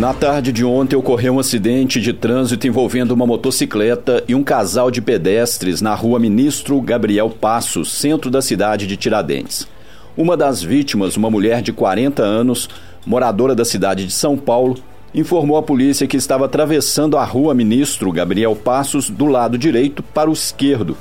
Na 0.00 0.14
tarde 0.14 0.50
de 0.50 0.64
ontem 0.64 0.96
ocorreu 0.96 1.34
um 1.34 1.38
acidente 1.38 2.00
de 2.00 2.14
trânsito 2.14 2.66
envolvendo 2.66 3.10
uma 3.10 3.26
motocicleta 3.26 4.24
e 4.26 4.34
um 4.34 4.42
casal 4.42 4.90
de 4.90 5.02
pedestres 5.02 5.82
na 5.82 5.94
rua 5.94 6.18
Ministro 6.18 6.80
Gabriel 6.80 7.28
Passos, 7.28 7.92
centro 7.92 8.30
da 8.30 8.40
cidade 8.40 8.86
de 8.86 8.96
Tiradentes. 8.96 9.68
Uma 10.16 10.38
das 10.38 10.62
vítimas, 10.62 11.18
uma 11.18 11.28
mulher 11.28 11.60
de 11.60 11.70
40 11.70 12.22
anos, 12.22 12.66
moradora 13.04 13.54
da 13.54 13.62
cidade 13.62 14.06
de 14.06 14.12
São 14.14 14.38
Paulo, 14.38 14.78
informou 15.14 15.58
à 15.58 15.62
polícia 15.62 16.06
que 16.06 16.16
estava 16.16 16.46
atravessando 16.46 17.18
a 17.18 17.24
rua 17.24 17.52
Ministro 17.52 18.10
Gabriel 18.10 18.56
Passos 18.56 19.10
do 19.10 19.26
lado 19.26 19.58
direito 19.58 20.02
para 20.02 20.30
o 20.30 20.32
esquerdo 20.32 20.96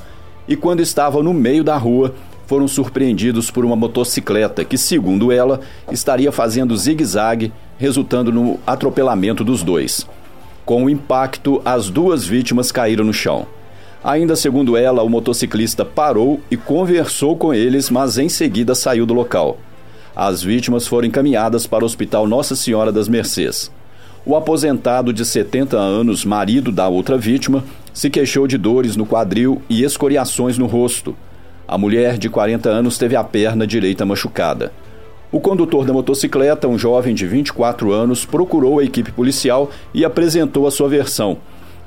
e, 0.45 0.57
quando 0.57 0.81
estava 0.81 1.23
no 1.23 1.33
meio 1.33 1.63
da 1.63 1.77
rua, 1.77 2.13
foram 2.47 2.67
surpreendidos 2.67 3.49
por 3.49 3.63
uma 3.63 3.77
motocicleta 3.77 4.65
que, 4.65 4.77
segundo 4.77 5.31
ela, 5.31 5.61
estaria 5.89 6.33
fazendo 6.33 6.75
zigue-zague, 6.75 7.53
resultando 7.79 8.31
no 8.31 8.59
atropelamento 8.67 9.43
dos 9.43 9.63
dois. 9.63 10.05
Com 10.65 10.83
o 10.83 10.89
impacto, 10.89 11.61
as 11.65 11.89
duas 11.89 12.25
vítimas 12.25 12.71
caíram 12.71 13.05
no 13.05 13.13
chão. 13.13 13.47
Ainda 14.03 14.35
segundo 14.35 14.77
ela, 14.77 15.01
o 15.01 15.09
motociclista 15.09 15.83
parou 15.83 16.41
e 16.51 16.55
conversou 16.55 17.35
com 17.35 17.53
eles, 17.53 17.89
mas 17.89 18.17
em 18.17 18.29
seguida 18.29 18.75
saiu 18.75 19.05
do 19.05 19.13
local. 19.13 19.57
As 20.15 20.43
vítimas 20.43 20.85
foram 20.85 21.07
encaminhadas 21.07 21.65
para 21.65 21.83
o 21.83 21.87
Hospital 21.87 22.27
Nossa 22.27 22.55
Senhora 22.55 22.91
das 22.91 23.07
Mercês. 23.07 23.71
O 24.25 24.35
aposentado 24.35 25.13
de 25.13 25.25
70 25.25 25.77
anos, 25.77 26.25
marido 26.25 26.71
da 26.71 26.87
outra 26.89 27.17
vítima, 27.17 27.63
se 27.93 28.09
queixou 28.09 28.45
de 28.45 28.57
dores 28.57 28.97
no 28.97 29.05
quadril 29.05 29.61
e 29.69 29.83
escoriações 29.83 30.57
no 30.57 30.65
rosto. 30.65 31.15
A 31.65 31.77
mulher 31.77 32.17
de 32.17 32.29
40 32.29 32.69
anos 32.69 32.97
teve 32.97 33.15
a 33.15 33.23
perna 33.23 33.65
direita 33.65 34.05
machucada. 34.05 34.73
O 35.31 35.39
condutor 35.39 35.85
da 35.85 35.93
motocicleta, 35.93 36.67
um 36.67 36.75
jovem 36.75 37.13
de 37.13 37.27
24 37.27 37.91
anos, 37.91 38.25
procurou 38.25 38.79
a 38.79 38.83
equipe 38.83 39.11
policial 39.11 39.69
e 39.93 40.03
apresentou 40.03 40.65
a 40.65 40.71
sua 40.71 40.89
versão. 40.89 41.37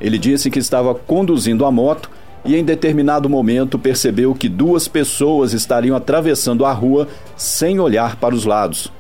Ele 0.01 0.17
disse 0.17 0.49
que 0.49 0.61
estava 0.61 0.95
conduzindo 0.95 1.65
a 1.65 1.71
moto 1.73 2.09
e, 2.45 2.55
em 2.55 2.65
determinado 2.65 3.29
momento, 3.29 3.81
percebeu 3.81 4.33
que 4.33 4.49
duas 4.49 4.87
pessoas 4.87 5.53
estariam 5.53 5.97
atravessando 5.97 6.65
a 6.65 6.73
rua 6.73 7.09
sem 7.37 7.81
olhar 7.81 8.15
para 8.15 8.33
os 8.33 8.45
lados. 8.45 8.93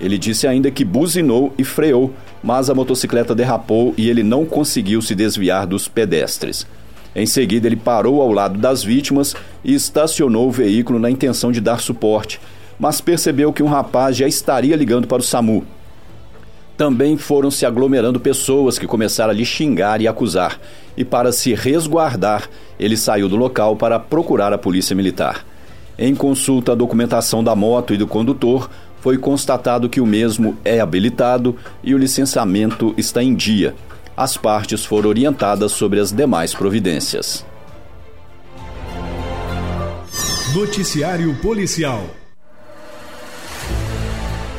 Ele 0.00 0.16
disse 0.16 0.46
ainda 0.46 0.70
que 0.70 0.82
buzinou 0.82 1.52
e 1.58 1.64
freou, 1.64 2.10
mas 2.42 2.70
a 2.70 2.74
motocicleta 2.74 3.34
derrapou 3.34 3.92
e 3.98 4.08
ele 4.08 4.22
não 4.22 4.46
conseguiu 4.46 5.02
se 5.02 5.14
desviar 5.14 5.66
dos 5.66 5.88
pedestres. 5.88 6.66
Em 7.14 7.26
seguida, 7.26 7.66
ele 7.66 7.76
parou 7.76 8.22
ao 8.22 8.32
lado 8.32 8.58
das 8.58 8.82
vítimas 8.82 9.34
e 9.62 9.74
estacionou 9.74 10.48
o 10.48 10.50
veículo 10.50 10.98
na 10.98 11.10
intenção 11.10 11.52
de 11.52 11.60
dar 11.60 11.80
suporte, 11.80 12.40
mas 12.80 13.00
percebeu 13.00 13.52
que 13.52 13.62
um 13.62 13.68
rapaz 13.68 14.16
já 14.16 14.26
estaria 14.26 14.74
ligando 14.74 15.06
para 15.06 15.20
o 15.20 15.22
SAMU. 15.22 15.64
Também 16.76 17.16
foram 17.16 17.50
se 17.50 17.66
aglomerando 17.66 18.18
pessoas 18.18 18.78
que 18.78 18.86
começaram 18.86 19.30
a 19.30 19.34
lhe 19.34 19.44
xingar 19.44 20.00
e 20.00 20.08
acusar, 20.08 20.58
e 20.96 21.04
para 21.04 21.30
se 21.30 21.54
resguardar, 21.54 22.48
ele 22.78 22.96
saiu 22.96 23.28
do 23.28 23.36
local 23.36 23.76
para 23.76 24.00
procurar 24.00 24.52
a 24.52 24.58
polícia 24.58 24.96
militar. 24.96 25.44
Em 25.98 26.14
consulta 26.14 26.72
à 26.72 26.74
documentação 26.74 27.44
da 27.44 27.54
moto 27.54 27.92
e 27.92 27.98
do 27.98 28.06
condutor, 28.06 28.70
foi 29.00 29.18
constatado 29.18 29.88
que 29.88 30.00
o 30.00 30.06
mesmo 30.06 30.56
é 30.64 30.80
habilitado 30.80 31.54
e 31.84 31.94
o 31.94 31.98
licenciamento 31.98 32.94
está 32.96 33.22
em 33.22 33.34
dia 33.34 33.74
as 34.20 34.36
partes 34.36 34.84
foram 34.84 35.08
orientadas 35.08 35.72
sobre 35.72 35.98
as 35.98 36.12
demais 36.12 36.52
providências. 36.52 37.42
Noticiário 40.54 41.34
Policial. 41.36 42.04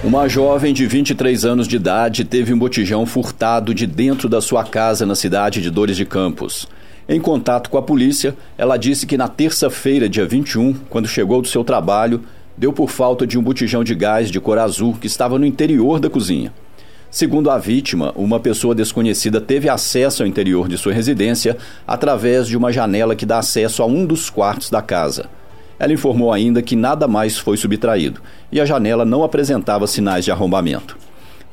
Uma 0.03 0.27
jovem 0.27 0.73
de 0.73 0.88
23 0.88 1.45
anos 1.45 1.67
de 1.67 1.75
idade 1.75 2.25
teve 2.25 2.52
um 2.52 2.57
botijão 2.57 3.05
furtado 3.05 3.71
de 3.71 3.85
dentro 3.85 4.27
da 4.27 4.41
sua 4.41 4.63
casa 4.63 5.05
na 5.05 5.13
cidade 5.13 5.61
de 5.61 5.69
Dores 5.69 5.95
de 5.95 6.05
Campos. 6.05 6.67
Em 7.07 7.22
contato 7.22 7.69
com 7.69 7.78
a 7.78 7.84
polícia, 7.84 8.35
ela 8.57 8.78
disse 8.78 9.06
que 9.06 9.16
na 9.16 9.28
terça-feira, 9.28 10.09
dia 10.09 10.25
21, 10.25 10.73
quando 10.90 11.07
chegou 11.07 11.40
do 11.40 11.47
seu 11.47 11.63
trabalho, 11.63 12.23
deu 12.57 12.73
por 12.73 12.90
falta 12.90 13.28
de 13.28 13.38
um 13.38 13.44
botijão 13.44 13.84
de 13.84 13.94
gás 13.94 14.31
de 14.31 14.40
cor 14.40 14.57
azul 14.57 14.97
que 15.00 15.06
estava 15.06 15.38
no 15.38 15.45
interior 15.45 16.00
da 16.00 16.09
cozinha. 16.09 16.51
Segundo 17.11 17.51
a 17.51 17.59
vítima, 17.59 18.11
uma 18.16 18.40
pessoa 18.40 18.73
desconhecida 18.73 19.40
teve 19.40 19.69
acesso 19.69 20.23
ao 20.23 20.28
interior 20.28 20.67
de 20.67 20.79
sua 20.79 20.94
residência 20.94 21.56
através 21.85 22.47
de 22.47 22.57
uma 22.57 22.72
janela 22.72 23.16
que 23.16 23.25
dá 23.25 23.38
acesso 23.38 23.84
a 23.84 23.85
um 23.85 24.03
dos 24.03 24.31
quartos 24.31 24.72
da 24.72 24.81
casa. 24.81 25.29
Ela 25.81 25.94
informou 25.94 26.31
ainda 26.31 26.62
que 26.62 26.75
nada 26.75 27.08
mais 27.08 27.40
foi 27.40 27.58
subtraído 27.58 28.22
e 28.52 28.62
a 28.62 28.66
janela 28.66 29.03
não 29.03 29.24
apresentava 29.24 29.88
sinais 29.88 30.24
de 30.24 30.30
arrombamento. 30.30 30.96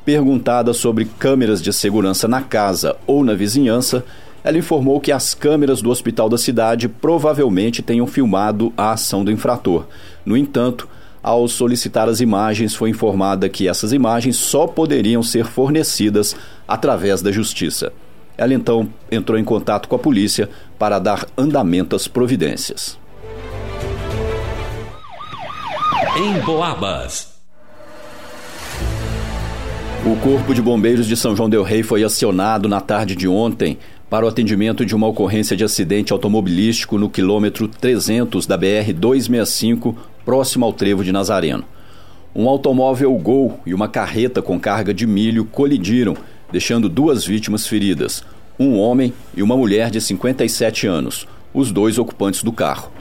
Perguntada 0.05 0.71
sobre 0.71 1.05
câmeras 1.05 1.59
de 1.59 1.73
segurança 1.73 2.27
na 2.27 2.39
casa 2.39 2.95
ou 3.07 3.23
na 3.23 3.33
vizinhança, 3.33 4.05
ela 4.43 4.59
informou 4.59 4.99
que 4.99 5.11
as 5.11 5.33
câmeras 5.33 5.81
do 5.81 5.89
hospital 5.89 6.29
da 6.29 6.37
cidade 6.37 6.87
provavelmente 6.87 7.81
tenham 7.81 8.05
filmado 8.05 8.71
a 8.77 8.91
ação 8.91 9.25
do 9.25 9.31
infrator. 9.31 9.87
No 10.23 10.37
entanto, 10.37 10.87
ao 11.23 11.47
solicitar 11.47 12.07
as 12.07 12.21
imagens, 12.21 12.75
foi 12.75 12.91
informada 12.91 13.49
que 13.49 13.67
essas 13.67 13.91
imagens 13.93 14.35
só 14.35 14.67
poderiam 14.67 15.23
ser 15.23 15.45
fornecidas 15.45 16.35
através 16.67 17.23
da 17.23 17.31
Justiça. 17.31 17.91
Ela 18.37 18.53
então 18.53 18.87
entrou 19.11 19.39
em 19.39 19.43
contato 19.43 19.89
com 19.89 19.95
a 19.95 19.99
polícia 19.99 20.47
para 20.77 20.99
dar 20.99 21.25
andamento 21.35 21.95
às 21.95 22.07
providências. 22.07 22.98
Em 26.21 26.37
Boabas. 26.41 27.29
O 30.05 30.17
Corpo 30.17 30.53
de 30.53 30.61
Bombeiros 30.61 31.07
de 31.07 31.15
São 31.15 31.33
João 31.33 31.49
Del 31.49 31.63
Rei 31.63 31.81
foi 31.81 32.03
acionado 32.03 32.67
na 32.67 32.81
tarde 32.81 33.15
de 33.15 33.25
ontem 33.25 33.77
para 34.09 34.25
o 34.25 34.27
atendimento 34.27 34.85
de 34.85 34.93
uma 34.93 35.07
ocorrência 35.07 35.55
de 35.55 35.63
acidente 35.63 36.11
automobilístico 36.11 36.97
no 36.97 37.09
quilômetro 37.09 37.69
300 37.69 38.45
da 38.45 38.57
BR 38.57 38.91
265, 38.93 39.95
próximo 40.25 40.65
ao 40.65 40.73
trevo 40.73 41.05
de 41.05 41.13
Nazareno. 41.13 41.63
Um 42.35 42.49
automóvel 42.49 43.13
Gol 43.13 43.57
e 43.65 43.73
uma 43.73 43.87
carreta 43.87 44.41
com 44.41 44.59
carga 44.59 44.93
de 44.93 45.07
milho 45.07 45.45
colidiram, 45.45 46.17
deixando 46.51 46.89
duas 46.89 47.23
vítimas 47.23 47.65
feridas, 47.65 48.25
um 48.59 48.77
homem 48.77 49.13
e 49.33 49.41
uma 49.41 49.55
mulher 49.55 49.89
de 49.89 50.01
57 50.01 50.85
anos, 50.85 51.25
os 51.53 51.71
dois 51.71 51.97
ocupantes 51.97 52.43
do 52.43 52.51
carro. 52.51 52.91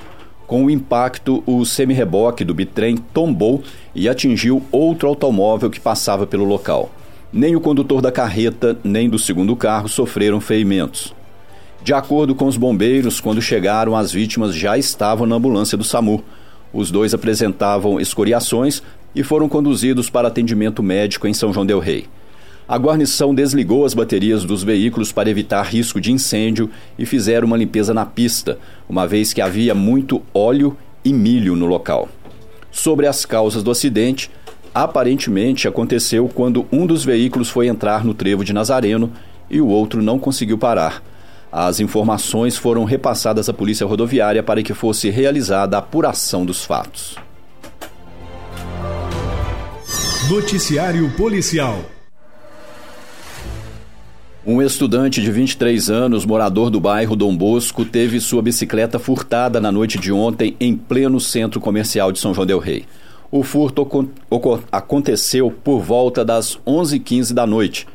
Com 0.48 0.64
o 0.64 0.70
impacto, 0.70 1.42
o 1.44 1.62
semi-reboque 1.66 2.42
do 2.42 2.54
bitrem 2.54 2.97
tombou 2.97 3.62
e 3.94 4.09
atingiu 4.09 4.62
outro 4.72 5.06
automóvel 5.06 5.69
que 5.69 5.78
passava 5.78 6.26
pelo 6.26 6.47
local. 6.47 6.91
Nem 7.31 7.54
o 7.54 7.60
condutor 7.60 8.00
da 8.00 8.10
carreta 8.10 8.78
nem 8.82 9.10
do 9.10 9.19
segundo 9.19 9.54
carro 9.54 9.91
sofreram 9.91 10.41
ferimentos. 10.41 11.14
De 11.84 11.92
acordo 11.92 12.34
com 12.34 12.47
os 12.47 12.56
bombeiros, 12.56 13.20
quando 13.20 13.42
chegaram, 13.42 13.94
as 13.94 14.10
vítimas 14.10 14.54
já 14.54 14.78
estavam 14.78 15.26
na 15.26 15.37
ambulância 15.37 15.76
do 15.76 15.84
SAMU. 15.84 16.25
Os 16.72 16.91
dois 16.91 17.12
apresentavam 17.12 18.00
escoriações 18.00 18.82
e 19.14 19.22
foram 19.22 19.50
conduzidos 19.50 20.08
para 20.08 20.28
atendimento 20.28 20.82
médico 20.82 21.28
em 21.28 21.34
São 21.34 21.53
João 21.53 21.66
Del 21.66 21.78
Rei. 21.78 22.06
A 22.69 22.77
guarnição 22.77 23.34
desligou 23.34 23.87
as 23.87 23.95
baterias 23.95 24.45
dos 24.45 24.62
veículos 24.62 25.11
para 25.11 25.31
evitar 25.31 25.62
risco 25.62 25.99
de 25.99 26.12
incêndio 26.12 26.71
e 26.99 27.06
fizeram 27.06 27.47
uma 27.47 27.56
limpeza 27.56 27.95
na 27.95 28.05
pista, 28.05 28.59
uma 28.87 29.06
vez 29.06 29.33
que 29.33 29.41
havia 29.41 29.75
muito 29.75 30.21
óleo 30.34 30.77
e 31.03 31.11
milho 31.11 31.56
no 31.56 31.65
local. 31.65 32.11
Sobre 32.71 33.06
as 33.06 33.25
causas 33.25 33.62
do 33.62 33.71
acidente, 33.71 34.31
aparentemente 34.75 35.67
aconteceu 35.67 36.29
quando 36.29 36.67
um 36.71 36.87
dos 36.87 37.06
veículos 37.06 37.49
foi 37.49 37.69
entrar 37.69 38.05
no 38.05 38.12
trevo 38.12 38.45
de 38.45 38.53
Nazareno 38.53 39.11
e 39.49 39.62
o 39.62 39.67
outro 39.67 40.03
não 40.03 40.19
conseguiu 40.19 40.59
parar. 40.59 41.03
As 41.50 41.81
informações 41.81 42.59
foram 42.59 42.85
repassadas 42.85 43.49
à 43.49 43.55
Polícia 43.55 43.87
Rodoviária 43.87 44.43
para 44.43 44.62
que 44.62 44.75
fosse 44.75 45.09
realizada 45.09 45.77
a 45.77 45.79
apuração 45.79 46.45
dos 46.45 46.67
fatos. 46.67 47.17
Noticiário 50.29 51.11
Policial. 51.17 51.82
Um 54.50 54.62
estudante 54.62 55.21
de 55.21 55.31
23 55.31 55.91
anos, 55.91 56.25
morador 56.25 56.71
do 56.71 56.81
bairro 56.81 57.15
Dom 57.15 57.37
Bosco, 57.37 57.85
teve 57.85 58.19
sua 58.19 58.41
bicicleta 58.41 58.99
furtada 58.99 59.61
na 59.61 59.71
noite 59.71 59.99
de 59.99 60.11
ontem 60.11 60.56
em 60.59 60.75
pleno 60.75 61.21
centro 61.21 61.61
comercial 61.61 62.11
de 62.11 62.19
São 62.19 62.33
João 62.33 62.47
Del 62.47 62.59
Rei. 62.59 62.87
O 63.31 63.43
furto 63.43 63.87
aconteceu 64.73 65.50
por 65.50 65.81
volta 65.83 66.25
das 66.25 66.59
11h15 66.67 67.35
da 67.35 67.47
noite 67.47 67.87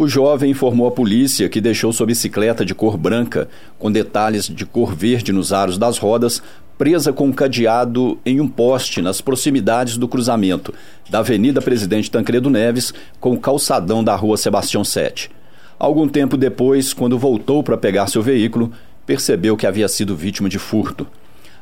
o 0.00 0.06
jovem 0.06 0.52
informou 0.52 0.86
à 0.86 0.92
polícia 0.92 1.48
que 1.48 1.60
deixou 1.60 1.92
sua 1.92 2.06
bicicleta 2.06 2.64
de 2.64 2.72
cor 2.72 2.96
branca, 2.96 3.48
com 3.80 3.90
detalhes 3.90 4.46
de 4.46 4.64
cor 4.64 4.94
verde 4.94 5.32
nos 5.32 5.52
aros 5.52 5.76
das 5.76 5.98
rodas, 5.98 6.40
presa 6.78 7.12
com 7.12 7.26
um 7.26 7.32
cadeado 7.32 8.16
em 8.24 8.40
um 8.40 8.46
poste 8.46 9.02
nas 9.02 9.20
proximidades 9.20 9.96
do 9.96 10.06
cruzamento 10.06 10.72
da 11.10 11.18
Avenida 11.18 11.60
Presidente 11.60 12.12
Tancredo 12.12 12.48
Neves 12.48 12.94
com 13.18 13.32
o 13.32 13.40
calçadão 13.40 14.04
da 14.04 14.14
Rua 14.14 14.36
Sebastião 14.36 14.84
7. 14.84 15.36
Algum 15.78 16.08
tempo 16.08 16.36
depois, 16.36 16.92
quando 16.92 17.18
voltou 17.18 17.62
para 17.62 17.76
pegar 17.76 18.08
seu 18.08 18.20
veículo, 18.20 18.72
percebeu 19.06 19.56
que 19.56 19.66
havia 19.66 19.88
sido 19.88 20.16
vítima 20.16 20.48
de 20.48 20.58
furto. 20.58 21.06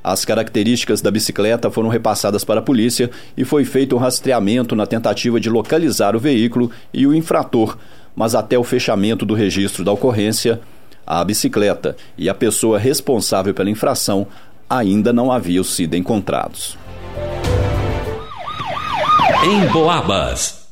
As 0.03 0.25
características 0.25 1.03
da 1.03 1.11
bicicleta 1.11 1.71
foram 1.71 1.89
repassadas 1.89 2.45
para 2.45 2.61
a 2.61 2.63
polícia 2.63 3.11
e 3.37 3.45
foi 3.45 3.65
feito 3.65 3.95
um 3.95 3.99
rastreamento 3.99 4.75
na 4.75 4.87
tentativa 4.87 5.39
de 5.39 5.51
localizar 5.51 6.17
o 6.17 6.21
veículo 6.21 6.71
e 6.95 7.07
o 7.07 7.15
infrator, 7.15 7.77
mas 8.15 8.35
até 8.35 8.57
o 8.57 8.65
fechamento 8.65 9.27
do 9.27 9.35
registro 9.35 9.85
da 9.85 9.93
ocorrência, 9.93 10.61
a 11.07 11.23
bicicleta 11.23 11.97
e 12.17 12.29
a 12.29 12.35
pessoa 12.35 12.79
responsável 12.79 13.53
pela 13.53 13.71
infração 13.71 14.27
ainda 14.71 15.13
não 15.13 15.31
haviam 15.31 15.63
sido 15.63 15.95
encontrados. 15.95 16.79
Em 19.45 19.67
Boabas. 19.73 20.66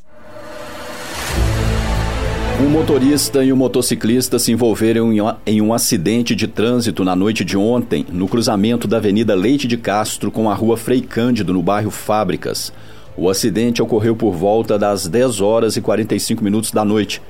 Um 2.57 2.69
motorista 2.69 3.43
e 3.43 3.51
um 3.51 3.55
motociclista 3.57 4.39
se 4.39 4.53
envolveram 4.53 5.11
em 5.45 5.61
um 5.61 5.73
acidente 5.73 6.33
de 6.33 6.47
trânsito 6.47 7.03
na 7.03 7.13
noite 7.13 7.43
de 7.43 7.57
ontem, 7.57 8.05
no 8.09 8.29
cruzamento 8.29 8.87
da 8.87 8.95
Avenida 8.95 9.35
Leite 9.35 9.67
de 9.67 9.75
Castro 9.75 10.31
com 10.31 10.49
a 10.49 10.53
Rua 10.53 10.77
Frei 10.77 11.01
Cândido, 11.01 11.51
no 11.51 11.61
bairro 11.61 11.91
Fábricas. 11.91 12.71
O 13.17 13.29
acidente 13.29 13.81
ocorreu 13.81 14.15
por 14.15 14.31
volta 14.33 14.79
das 14.79 15.05
10 15.05 15.41
horas 15.41 15.75
e 15.75 15.81
45 15.81 16.41
minutos 16.41 16.71
da 16.71 16.85
noite 16.85 17.21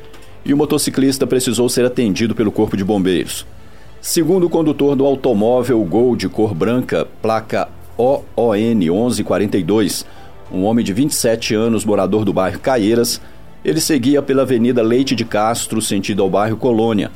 e 0.46 0.54
o 0.54 0.58
motociclista 0.58 1.26
precisou 1.26 1.68
ser 1.70 1.86
atendido 1.86 2.36
pelo 2.36 2.52
Corpo 2.52 2.78
de 2.78 2.84
Bombeiros. 2.84 3.48
Segundo 4.00 4.46
o 4.46 4.50
condutor 4.50 4.96
do 4.96 5.06
automóvel 5.06 5.84
Gol 5.86 6.16
de 6.16 6.30
cor 6.30 6.54
branca, 6.54 7.08
placa 7.20 7.68
OON 7.98 8.76
1142, 8.76 10.06
um 10.52 10.66
homem 10.66 10.86
de 10.86 10.94
27 10.94 11.56
anos, 11.56 11.84
morador 11.84 12.24
do 12.24 12.32
bairro 12.32 12.60
Caieiras, 12.60 13.20
ele 13.66 13.82
seguia 13.82 14.22
pela 14.22 14.44
Avenida 14.44 14.84
Leite 14.84 15.16
de 15.16 15.26
Castro, 15.26 15.82
sentido 15.82 16.22
ao 16.22 16.30
bairro 16.30 16.56
Colônia. 16.56 17.10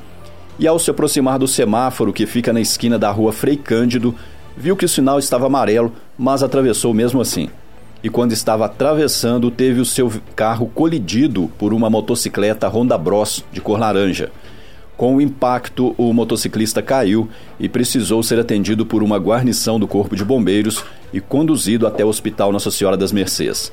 E 0.58 0.68
ao 0.68 0.80
se 0.80 0.90
aproximar 0.90 1.38
do 1.38 1.48
semáforo 1.48 2.12
que 2.12 2.26
fica 2.26 2.52
na 2.52 2.60
esquina 2.60 2.98
da 2.98 3.12
rua 3.12 3.32
Frei 3.32 3.56
Cândido, 3.56 4.16
viu 4.58 4.76
que 4.76 4.84
o 4.84 4.90
sinal 4.90 5.20
estava 5.20 5.46
amarelo, 5.46 5.94
mas 6.18 6.42
atravessou 6.42 6.92
mesmo 6.92 7.22
assim. 7.22 7.50
E 8.04 8.10
quando 8.10 8.32
estava 8.32 8.66
atravessando, 8.66 9.52
teve 9.52 9.80
o 9.80 9.86
seu 9.86 10.12
carro 10.36 10.66
colidido 10.74 11.52
por 11.56 11.72
uma 11.72 11.88
motocicleta 11.88 12.68
Honda 12.68 12.98
Bros 12.98 13.46
de 13.52 13.62
cor 13.62 13.80
laranja. 13.80 14.32
Com 14.98 15.18
o 15.18 15.22
impacto, 15.22 15.94
o 16.00 16.12
motociclista 16.12 16.82
caiu 16.82 17.30
e 17.60 17.70
precisou 17.70 18.24
ser 18.24 18.40
atendido 18.40 18.88
por 18.88 19.04
uma 19.04 19.20
guarnição 19.20 19.80
do 19.80 19.88
Corpo 19.88 20.16
de 20.16 20.26
Bombeiros 20.26 20.84
e 21.14 21.22
conduzido 21.22 21.86
até 21.86 22.04
o 22.04 22.10
Hospital 22.10 22.52
Nossa 22.52 22.72
Senhora 22.72 22.98
das 22.98 23.12
Mercês. 23.12 23.72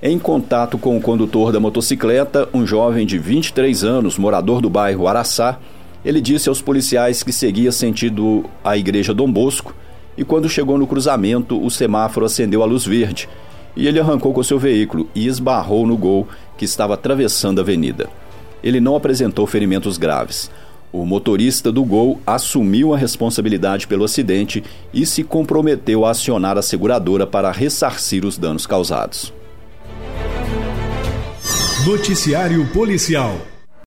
Em 0.00 0.16
contato 0.16 0.78
com 0.78 0.96
o 0.96 1.00
condutor 1.00 1.50
da 1.50 1.58
motocicleta, 1.58 2.48
um 2.54 2.64
jovem 2.64 3.04
de 3.04 3.18
23 3.18 3.82
anos, 3.82 4.16
morador 4.16 4.60
do 4.60 4.70
bairro 4.70 5.08
Araçá, 5.08 5.58
ele 6.04 6.20
disse 6.20 6.48
aos 6.48 6.62
policiais 6.62 7.24
que 7.24 7.32
seguia 7.32 7.72
sentido 7.72 8.44
a 8.62 8.76
igreja 8.76 9.12
Dom 9.12 9.30
Bosco 9.30 9.74
e 10.16 10.24
quando 10.24 10.48
chegou 10.48 10.78
no 10.78 10.86
cruzamento, 10.86 11.60
o 11.60 11.68
semáforo 11.68 12.26
acendeu 12.26 12.62
a 12.62 12.66
luz 12.66 12.86
verde 12.86 13.28
e 13.76 13.88
ele 13.88 13.98
arrancou 13.98 14.32
com 14.32 14.42
seu 14.42 14.56
veículo 14.56 15.08
e 15.16 15.26
esbarrou 15.26 15.84
no 15.84 15.96
gol 15.96 16.28
que 16.56 16.64
estava 16.64 16.94
atravessando 16.94 17.58
a 17.58 17.62
avenida. 17.62 18.08
Ele 18.62 18.80
não 18.80 18.94
apresentou 18.94 19.48
ferimentos 19.48 19.98
graves. 19.98 20.48
O 20.92 21.04
motorista 21.04 21.70
do 21.70 21.84
Gol 21.84 22.20
assumiu 22.26 22.94
a 22.94 22.96
responsabilidade 22.96 23.86
pelo 23.86 24.04
acidente 24.04 24.64
e 24.94 25.04
se 25.04 25.22
comprometeu 25.22 26.04
a 26.04 26.10
acionar 26.10 26.56
a 26.56 26.62
seguradora 26.62 27.26
para 27.26 27.52
ressarcir 27.52 28.24
os 28.24 28.38
danos 28.38 28.66
causados. 28.66 29.37
Noticiário 31.86 32.66
Policial 32.72 33.57